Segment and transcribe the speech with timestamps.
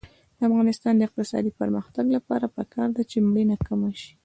[0.37, 4.11] د افغانستان د اقتصادي پرمختګ لپاره پکار ده چې مړینه کمه شي.